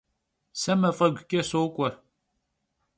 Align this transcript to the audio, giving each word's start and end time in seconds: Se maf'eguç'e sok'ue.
Se 0.59 0.73
maf'eguç'e 0.81 1.41
sok'ue. 1.49 1.89